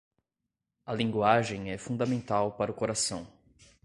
[0.87, 3.27] A linguagem é fundamental para o coração.